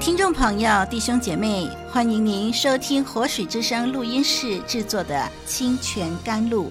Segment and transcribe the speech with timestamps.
[0.00, 6.66] 听众朋友、弟兄姐妹，欢迎您收听活水之声录音室制作的《清泉甘露》，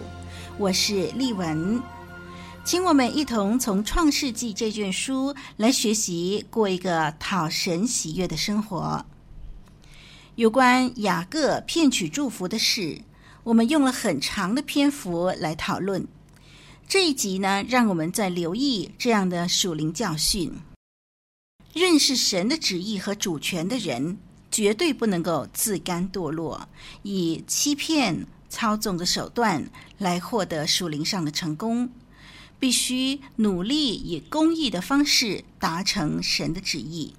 [0.57, 1.81] 我是丽文，
[2.63, 9.05] 请我们一同从《创世纪》这卷书来学习过一个讨神喜悦的生活。
[10.35, 13.01] 有关雅各骗取祝福的事，
[13.43, 16.07] 我们用了很长的篇幅来讨论。
[16.87, 20.53] 这一集呢，让我们再留意这样的属灵教训。
[21.73, 24.17] 认识神的旨意和主权的人，
[24.49, 26.67] 绝对不能够自甘堕落，
[27.03, 31.89] 以欺骗、操纵的手段来获得属灵上的成功。
[32.59, 37.13] 必须努力以公义的方式达成神的旨意。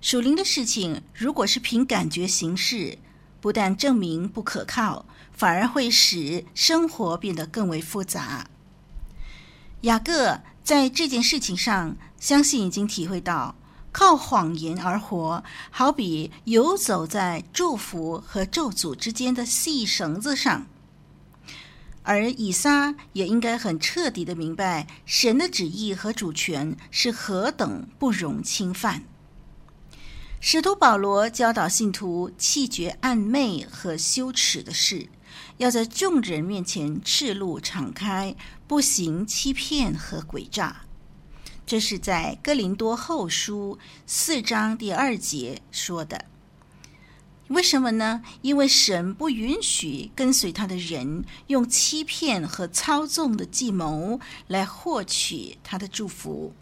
[0.00, 2.98] 属灵的事情，如果是凭感觉行事，
[3.40, 8.48] 不但证明不可靠，反而会使生活变得更为复杂。
[9.82, 13.54] 雅各在这件事情上，相信已经体会到，
[13.92, 20.66] 靠谎言而活，好比游走在祝福和咒诅之间的细绳子上。
[22.02, 29.04] 而以撒也应该很彻底的明白，神的旨意和主权是何等不容侵犯。
[30.40, 35.08] 使徒保罗教导信徒弃绝暗昧和羞耻的事，
[35.58, 38.34] 要在众人面前赤露敞开，
[38.66, 40.82] 不行欺骗和诡诈。
[41.66, 46.24] 这是在哥林多后书四章第二节说的。
[47.48, 48.22] 为什么呢？
[48.42, 56.52] 因为神不允许跟随他的人用欺骗和操纵的计谋来获取他的祝福。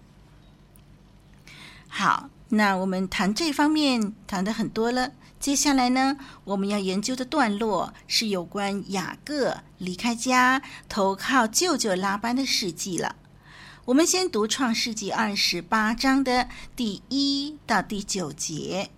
[1.88, 5.12] 好，那我们谈这方面谈得很多了。
[5.38, 13.16] 接下来呢，我们要研究的段落是有关雅各离开家投靠舅舅拉班的事迹了。
[13.84, 18.90] 我们先读《创世纪》二十八章的第一到第九节，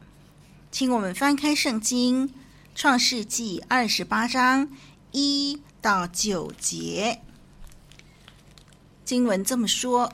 [0.70, 2.28] 请我们翻开圣经
[2.74, 4.70] 《创世纪》二十八章
[5.10, 7.20] 一到九节。
[9.04, 10.12] 经文这么说：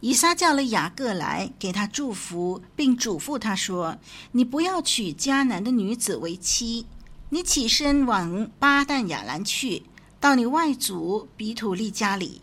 [0.00, 3.98] 以撒叫了雅各来，给他祝福，并嘱咐他说
[4.32, 6.86] ：“你不要娶迦南的女子为妻，
[7.28, 9.82] 你起身往巴旦亚兰去，
[10.18, 12.40] 到你外祖比土利家里。”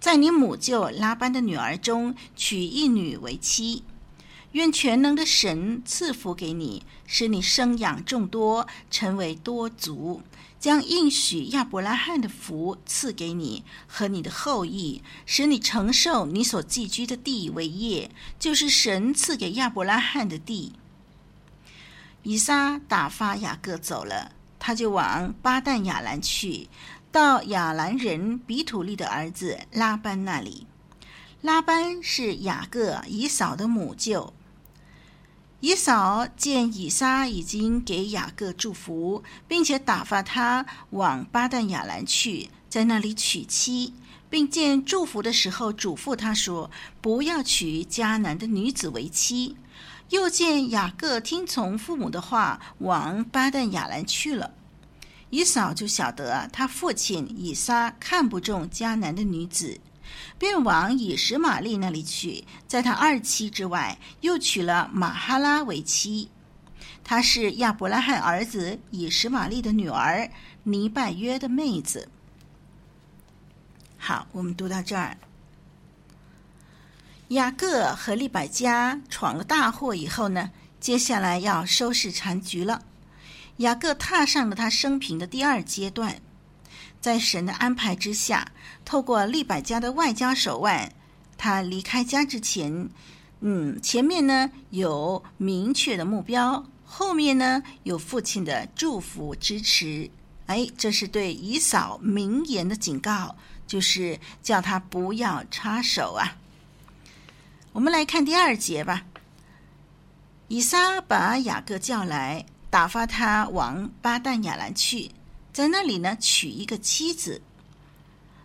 [0.00, 3.82] 在你母舅拉班的女儿中娶一女为妻，
[4.52, 10.22] 愿全能的神赐福给你，使你生养众多，成为多族，
[10.58, 20.72] 将应许亚伯拉罕的福赐给你和你的后裔，使你承受你所寄居的地为业，就是神赐给亚伯拉罕的地。
[22.22, 26.68] 以撒打发雅各走了，他就往巴旦亚兰去。
[27.12, 30.66] 到亚兰人比土利的儿子拉班那里。
[31.40, 34.34] 拉班是雅各以扫的母舅。
[35.60, 43.92] 以扫见以撒已经给雅各祝福，并且打发他往巴旦亚兰去，在那里娶妻，
[44.30, 46.70] 并见祝福的时候嘱咐他说
[47.02, 49.56] ：“不要娶迦南的女子为妻。”
[50.10, 54.52] 又见雅各听从父母的话，往巴旦亚兰去了。
[55.30, 59.78] 以扫就晓得他父亲以撒看不中迦南的女子，
[60.38, 66.30] 便往以实玛利那里去，在他二妻之外，又娶了玛哈拉为妻。
[67.02, 70.30] 她是亚伯拉罕儿子以实玛利的女儿，
[70.62, 72.08] 尼拜约的妹子。
[73.96, 75.16] 好，我们读到这儿。
[77.28, 80.50] 雅各和利百加闯了大祸以后呢，
[80.80, 82.82] 接下来要收拾残局了。
[83.58, 86.22] 雅各踏上了他生平的第二阶段，
[87.00, 88.50] 在神的安排之下，
[88.84, 90.92] 透过利百加的外交手腕，
[91.36, 92.88] 他离开家之前，
[93.40, 100.10] 嗯，前面呢有明确的目标，后面呢有父亲的祝福支持。
[100.46, 103.36] 哎，这是对以扫明言的警告，
[103.66, 106.36] 就是叫他不要插手啊。
[107.72, 109.04] 我们来看第二节吧。
[110.48, 112.46] 以撒把雅各叫来。
[112.70, 115.10] 打发他往巴旦亚兰去，
[115.52, 117.40] 在那里呢娶一个妻子。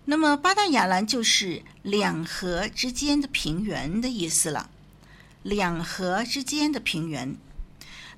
[0.05, 4.69] 那么巴旦亚兰就是两河之间的平原的意思了，
[5.43, 7.37] 两河之间的平原。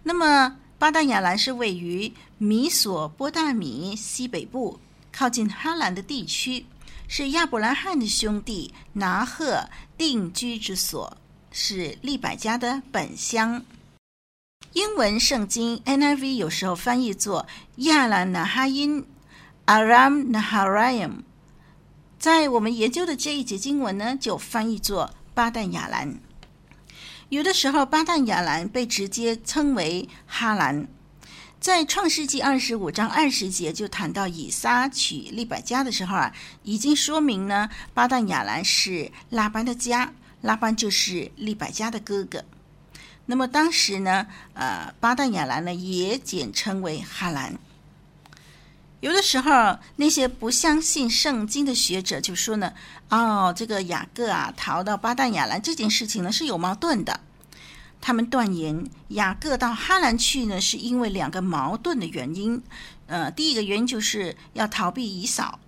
[0.01, 4.79] 那么巴旦亚兰是位于米索波大米西北部，
[5.11, 6.65] 靠近哈兰的地区，
[7.07, 11.15] 是亚伯拉罕的兄弟拿鹤定居之所，
[11.51, 13.63] 是利百加的本乡。
[14.75, 19.05] 英文圣经 NIV 有时候翻译作亚兰拿哈因
[19.65, 21.19] Aram Naharaim，
[22.19, 26.19] 在我们研究的这一节经文呢，就翻译作巴旦亚兰。
[27.29, 30.85] 有的时候，巴旦亚兰被直接称为哈兰。
[31.61, 36.33] 在创世纪二十五章二十节就谈到以撒娶利百加的时候啊，
[36.63, 40.11] 已经说明呢，巴旦亚兰是拉班的家，
[40.41, 42.43] 拉班就是利百加的哥哥。
[43.27, 47.57] 那么当时呢，呃，巴旦亚兰呢也简称为哈兰。
[49.01, 52.73] 有的时候，那些不相信圣经的学者就说呢，
[53.09, 57.19] 哦，这个雅各啊逃到巴旦亚兰这件事情呢是有矛盾的。
[58.01, 62.61] 他们断言雅各到哈兰去呢，是因为两个矛盾的原因。
[63.07, 65.59] 呃，第一个原因就是要逃避以扫，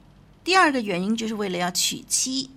[0.44, 2.50] 第二个原因就是为了要娶妻。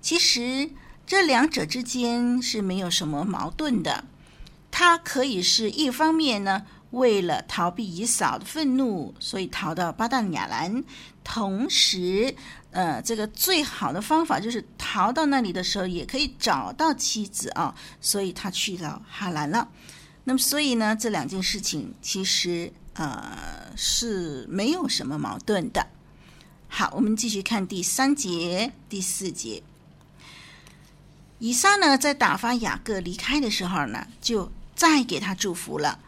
[0.00, 0.70] 其实
[1.06, 4.04] 这两者之间是没有什么矛盾的。
[4.70, 10.84] 他可以是一方面呢，为了逃避以扫的愤怒，所以逃到巴旦亚兰。
[11.24, 12.34] 同时，
[12.70, 17.74] 呃，这个最好的方法就是逃到那里的时候，也可以找到妻子啊。
[18.00, 19.68] 所以他去到哈兰了。
[20.24, 25.86] 那么，所以呢，这两件事情其实呃是没有什么矛盾的。
[26.66, 29.62] 好，我们继续看第三节、第四节。
[31.38, 35.98] 以撒呢，在打发雅各离开的时候呢，就再给他祝福了。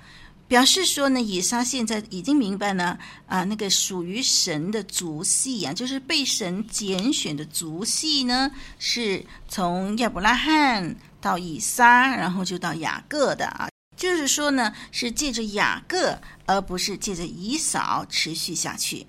[0.49, 19.07] 表示说呢，以撒现在已经明白呢，啊，那个属于神的族系啊，就是被神拣选的族系呢，是从亚伯拉罕到以撒，然后就到雅各的啊，就是说呢，是借着雅各，而不是借着以扫持续下去。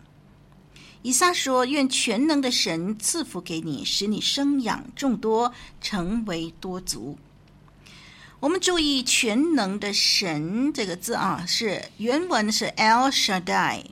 [1.01, 7.17] 以撒说：“愿全能的神赐福给你，使你生养众多，成为多族。”
[8.41, 13.85] 我们注意“全能的神”这个字啊，是原文是 El Shaddai，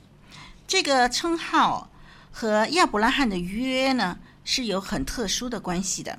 [0.66, 1.88] 这个称号
[2.32, 6.18] 和亚伯拉罕的约呢是有很特殊的关系的。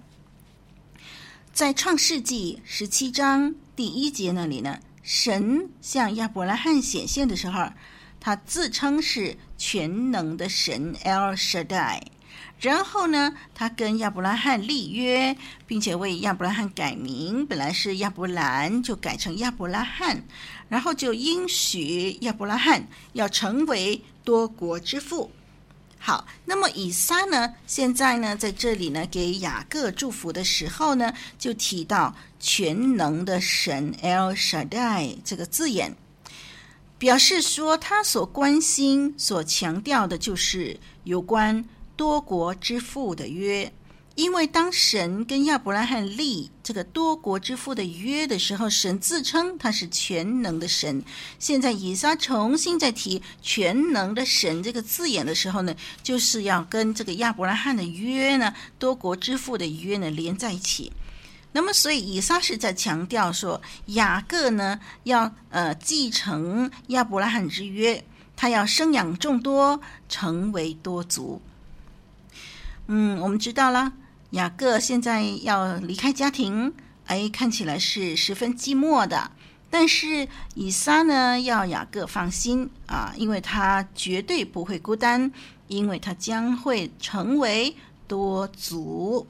[1.52, 7.74] 在创世纪十七章第一节那里呢，神向亚伯拉罕显现的时候，
[8.22, 12.04] 他自称是全能的神 El Shaddai。
[12.60, 15.36] 然后呢，他跟亚伯拉罕立约，
[15.66, 20.24] 并且为亚伯拉罕改名，本来是亚伯兰，就改成亚伯拉罕。
[20.70, 25.32] 然后就应许亚伯拉罕要成为多国之父。
[25.98, 35.96] 好，那么以撒呢，现在呢，在这里呢，给雅各祝福的时候呢，就提到全能的神 El Shaddai 这个字眼，
[36.98, 41.66] 表示说他所关心、所强调的就是有关。
[42.02, 43.72] 多国之父的约，
[44.16, 51.04] 因为当神跟亚伯拉罕立这个多国之父的约的时候，神自称他是全能的神。
[51.38, 60.92] 现在以撒重新再提全能的神这个字眼的时候呢，就是要跟这个亚伯拉罕的约呢，多国之父的约呢连在一起。
[61.52, 68.04] 那么，所以以撒是在强调说，雅各呢要呃继承亚伯拉罕之约，
[68.36, 69.80] 他要生养众多，
[70.10, 71.40] 成为多族。
[72.94, 73.94] 嗯，我们知道了，
[74.32, 76.74] 雅各现在要离开家庭，
[77.06, 79.32] 哎，看起来是十分寂寞的。
[79.70, 85.32] 但是以撒呢，要雅各放心啊，因为他绝对不会孤单，
[85.70, 87.74] 因为他将会成为
[88.10, 89.26] 多族。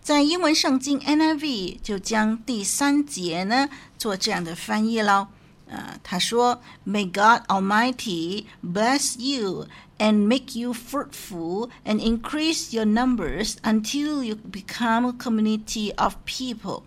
[0.00, 3.68] 在英文圣经 NIV 就将第三节呢
[3.98, 5.28] 做这样的翻译喽。
[5.69, 9.65] 呃，他说：“May God Almighty bless you
[9.97, 16.83] and make you fruitful and increase your numbers until you become a community of people.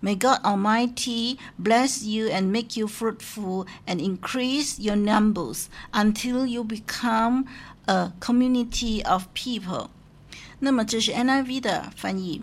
[0.00, 6.64] May God Almighty bless you and make you fruitful and increase your numbers until you
[6.64, 7.44] become
[7.86, 9.88] a community of people.”
[10.58, 12.42] 那么这是 NIV 的翻译。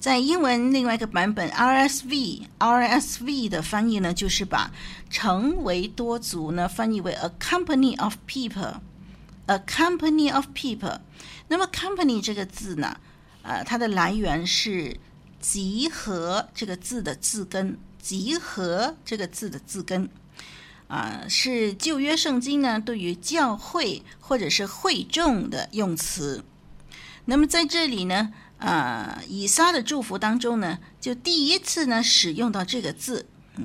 [0.00, 4.70] 在英文另外一个版本 RSV，RSV 的翻译呢，就是把
[5.10, 11.00] 成为多族呢翻译为 a company of people，a company of people。
[11.48, 12.96] 那么 company 这个字呢，
[13.42, 14.96] 呃，它的来源是
[15.38, 20.08] 集合这个字的字根，集合这个字的字根。
[20.88, 26.42] 啊，是旧约圣经呢对于教会或者是会众的用词。
[27.26, 33.26] 那么在这里呢，啊，以撒的祝福当中呢，就第一次呢使用到这个字，
[33.56, 33.64] 嗯，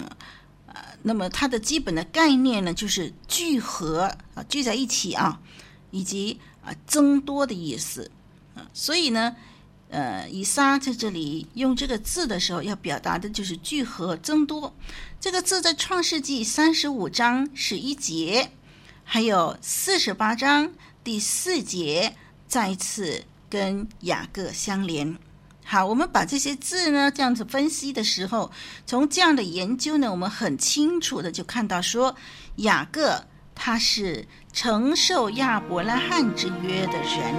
[0.66, 5.40] 啊，那么它的基本的概念呢就是聚合啊，聚在一起啊，
[5.92, 8.10] 以及啊增多的意思
[8.56, 9.36] 啊，所以呢。
[9.88, 14.76] 呃，以撒在这里用这个字的时候，要表达的就是聚合增多。
[15.22, 18.52] 这个字在创世纪三十五章十一节，
[19.04, 20.74] 还有四十八章
[21.04, 22.16] 第四节，
[22.48, 25.18] 再一次跟雅各相连。
[25.64, 28.52] 好，我们把这些字呢这样子分析的时候，
[28.86, 32.16] 从这样的研究呢，我们很清楚的就看到说，
[32.58, 33.26] 雅各
[33.56, 37.34] 他是承受亚伯拉罕之约的人。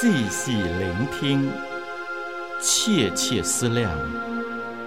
[0.00, 1.50] 细细聆听，
[2.60, 3.90] 切切思量，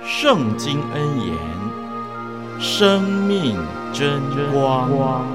[0.05, 1.37] 圣经恩言，
[2.59, 3.57] 生命
[3.93, 5.25] 真光。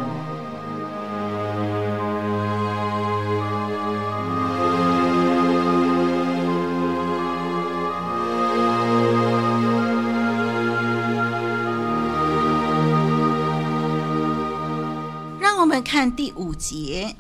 [15.41, 17.17] 让我们看第五节。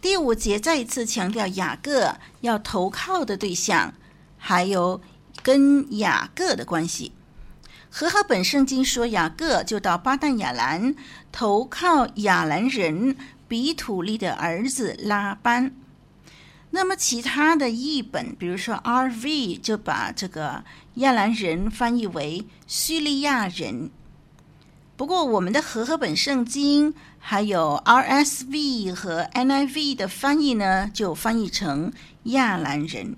[0.00, 3.94] 第五节再一次强调雅各要投靠的对象，
[4.48, 4.98] 还有
[5.42, 7.12] 跟雅各的关系。
[7.90, 10.94] 和合本圣经说，雅各就到巴旦亚兰
[11.30, 13.14] 投靠亚兰人
[13.46, 15.74] 比土利的儿子拉班。
[16.70, 20.64] 那么其他的译本，比如说 RV，就把这个
[20.94, 23.90] 亚兰人翻译为叙利亚人。
[24.96, 26.94] 不过我们的和合本圣经。
[27.20, 33.16] 还有 RSV 和 NIV 的翻译呢，就翻译成亚兰人，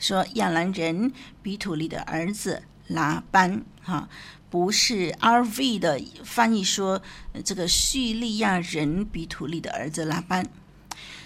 [0.00, 4.08] 说亚兰人比土利的儿子拉班，哈，
[4.50, 7.00] 不是 RV 的翻译说
[7.44, 10.44] 这个叙利亚人比土利的儿子拉班。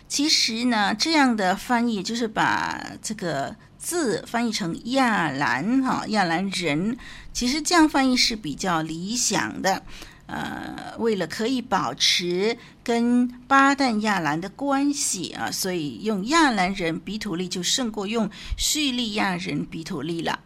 [0.06, 6.98] 其实呢，这样的翻译就是把这个字翻译成亚兰，哈，亚兰人，
[7.32, 9.82] 其实这样翻译是比较理想的。
[10.26, 20.40] 呃，为了可以保持跟巴旦亚兰的关系啊，所以用亚兰人比土利就胜过用叙利亚人比土利了。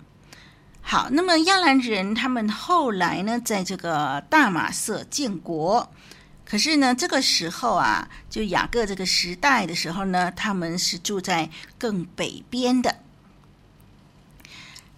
[0.81, 5.93] 好，那么亚兰人他们后来呢，在这个大马色建国，
[6.45, 12.97] 可是呢，这个时候啊，就雅各这个时代的时候呢，他们是住在更北边的。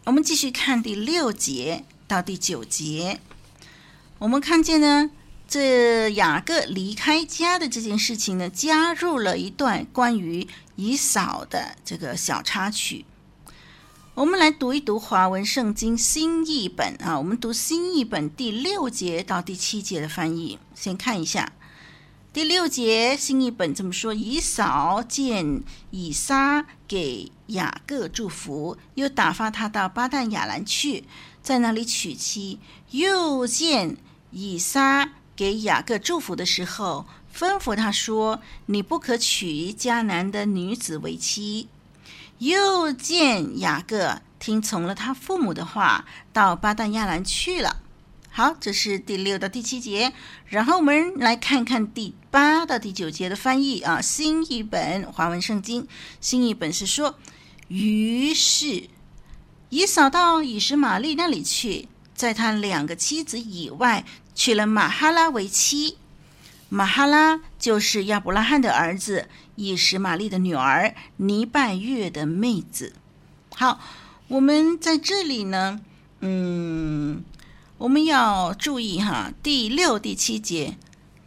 [0.05, 3.21] 我们继续看第六节到第九节。
[4.21, 5.11] 我们看见呢，
[5.49, 10.47] 这雅各离开家的这件事情呢，加入了一段关于
[10.77, 13.07] 以扫的这个小插曲。
[14.13, 20.59] 我们来读一读华文圣经新译本啊，我们读新译本第六节到第七节的翻译。
[20.75, 21.51] 先看一下
[22.31, 25.63] 第六节，新译本这么说：以扫见
[25.93, 31.05] 以撒给雅各祝福，又打发他到巴旦亚兰去，
[31.43, 32.59] 在那里娶妻，
[32.91, 33.97] 又见。
[34.31, 41.69] 以撒给雅各祝福的时候，吩咐他说：“你不可娶迦南的女子为妻。”
[42.39, 47.83] 又见雅各听从了他父母的话，到巴旦亚兰去了。
[48.31, 50.13] 好，这是第六到第七节。
[50.47, 54.01] 然后我们来看看第八到第九节的翻译啊。
[54.01, 55.87] 新译本华文圣经，
[56.21, 57.19] 新译本是说
[57.69, 58.89] ：“于是
[59.69, 61.89] 以扫到以实玛利那里去。”
[62.21, 65.97] 在他两个妻子以外，娶了马哈拉为妻。
[66.69, 72.93] 马哈拉就是亚伯拉罕的儿子以实玛利的女儿尼拜月的妹子。
[73.55, 73.81] 好，
[74.29, 75.81] 我们在这里呢，
[76.21, 77.25] 嗯，
[77.79, 80.77] 我们要注意哈，第六、第七节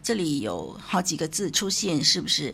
[0.04, 2.54] 这里有好几个字出现，是不是？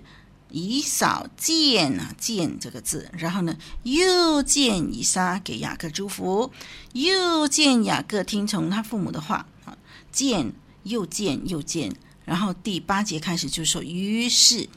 [0.51, 6.51] 以扫见啊，见这个字，然后呢，又见以撒给雅各祝福，
[6.93, 9.77] 又见雅各听从他父母的话啊，
[10.11, 10.53] 见
[10.83, 14.67] 又见又见，然后第八节开始就说，于是，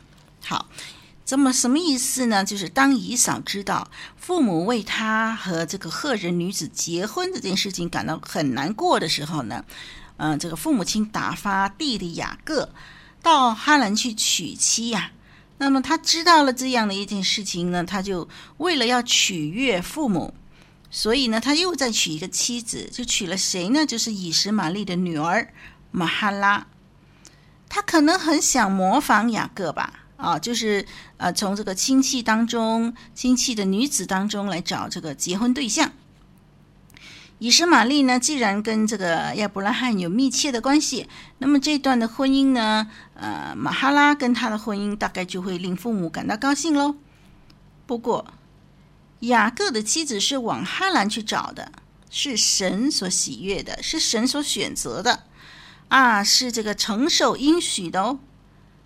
[0.45, 0.69] 好，
[1.25, 2.45] 这么什么意思呢？
[2.45, 9.65] 就是当以扫知道父母为他和这个赫人女子结婚这件事情感到很难过的时候呢，
[10.19, 12.69] 嗯、这个父母亲打发弟弟雅各
[13.23, 15.13] 到哈兰去娶妻呀、
[15.59, 20.35] 那么他知道了这样的一件事情呢，他就为了要取悦父母，
[20.91, 23.87] 所以呢，他又再娶一个妻子，就娶了谁呢？
[23.87, 25.53] 就是以实玛利的女儿
[25.91, 26.67] 玛哈拉。
[27.69, 30.85] 他可能很想模仿雅各吧，啊，就是
[31.17, 35.91] 呃，从这个亲戚当中、亲戚的女子当中来找这个结婚对象。
[37.43, 41.09] 以实玛利呢，既然跟这个亚伯拉罕有密切的关系，
[41.39, 46.95] 那么这段的婚姻呢，呃，马哈拉跟他的婚姻大概就会令父母感到高兴喽。
[47.85, 48.25] 不过，
[49.23, 51.73] 雅各的妻子是往哈兰去找的，
[52.09, 55.25] 是神所喜悦的，是神所选择的，
[55.89, 58.21] 啊，是这个承受应许的哦。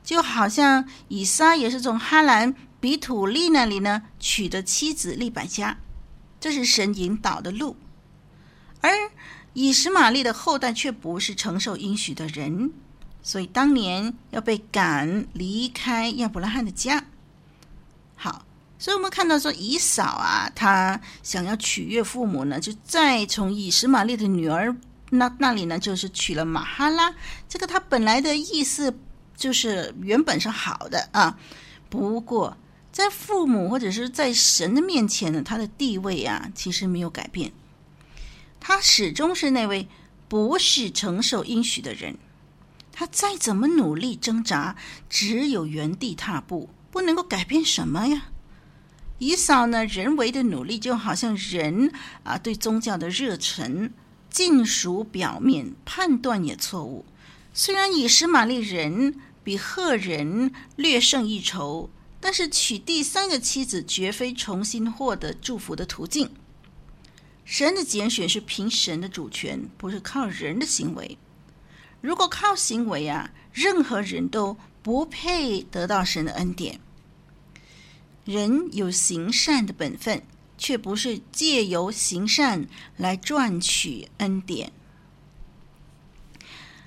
[0.02, 5.76] 就好像以撒也是从哈兰比土利那里呢娶的妻子利百加，
[6.40, 7.76] 这是神引导的路。
[8.80, 8.90] 而
[9.52, 12.72] 以实玛利的后代却不是承受应许的人，
[13.22, 17.04] 所以当年要被赶离开亚伯拉罕的家。
[18.14, 18.44] 好，
[18.78, 24.76] 所以我们看到说以扫啊，他想要取悦父母呢，就再从以实玛利的女儿
[25.10, 27.14] 那那里呢，就是娶了玛哈拉。
[27.48, 28.98] 这个他本来的意思
[29.36, 31.38] 就是原本是好的啊，
[31.88, 32.56] 不过
[32.92, 37.52] 在父母或者是在神的面前呢，他的地位啊，其实没有改变。
[38.68, 39.86] 他始终是那位
[40.26, 42.18] 不是承受应许的人，
[42.90, 44.74] 他再怎么努力挣扎，
[45.08, 48.24] 只有原地踏步，不能够改变什么呀。
[49.18, 51.92] 以扫呢，人为的努力就好像人
[52.24, 53.92] 啊对宗教的热忱，
[54.30, 57.06] 尽属表面，判断也错误。
[57.54, 61.88] 虽然以实玛利人比赫人略胜一筹，
[62.20, 66.32] 但是娶第三个妻子绝非重新获得祝福的途径。
[67.46, 71.16] 神的拣选是凭神的主权，不是靠人的行为。
[72.00, 76.80] 如果靠行为啊，任何人都不配得到神的恩典。
[78.24, 80.24] 人有行善的本分，
[80.58, 84.72] 却不是借由行善来赚取恩典。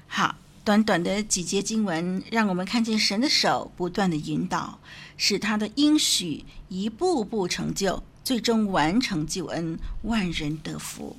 [0.08, 4.82] 好，短短的几节经文，让我们看见神的手不断的引导，
[5.16, 8.04] 使他的应许一步步成就。
[8.30, 11.18] 最终完成救恩，万人得福。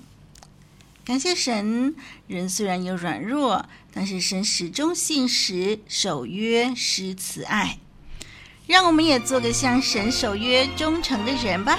[1.05, 1.97] 感谢神，
[2.29, 7.81] 人虽然有软弱，但是神始终信实、守约、施慈爱。
[8.69, 11.77] 让我们也做个像神守约、忠诚的人吧。